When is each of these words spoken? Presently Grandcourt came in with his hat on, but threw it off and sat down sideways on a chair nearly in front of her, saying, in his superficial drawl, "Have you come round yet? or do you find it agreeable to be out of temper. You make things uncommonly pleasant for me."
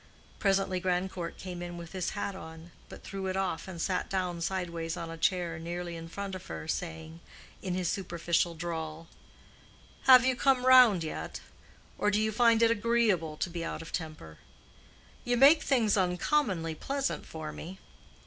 Presently 0.39 0.79
Grandcourt 0.79 1.37
came 1.37 1.61
in 1.61 1.77
with 1.77 1.91
his 1.91 2.09
hat 2.17 2.33
on, 2.33 2.71
but 2.89 3.03
threw 3.03 3.27
it 3.27 3.37
off 3.37 3.67
and 3.67 3.79
sat 3.79 4.09
down 4.09 4.41
sideways 4.41 4.97
on 4.97 5.11
a 5.11 5.15
chair 5.17 5.59
nearly 5.59 5.95
in 5.95 6.07
front 6.09 6.33
of 6.33 6.47
her, 6.47 6.67
saying, 6.67 7.19
in 7.61 7.75
his 7.75 7.87
superficial 7.87 8.55
drawl, 8.55 9.07
"Have 10.05 10.25
you 10.25 10.35
come 10.35 10.65
round 10.65 11.03
yet? 11.03 11.41
or 11.99 12.09
do 12.09 12.19
you 12.19 12.31
find 12.31 12.63
it 12.63 12.71
agreeable 12.71 13.37
to 13.37 13.49
be 13.51 13.63
out 13.63 13.83
of 13.83 13.91
temper. 13.91 14.39
You 15.23 15.37
make 15.37 15.61
things 15.61 15.95
uncommonly 15.95 16.73
pleasant 16.73 17.27
for 17.27 17.51
me." 17.51 17.77